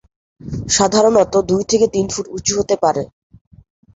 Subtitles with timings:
[0.69, 3.03] সাধারণত দুই থেকে তিন ফুট উঁচু হতে পারে।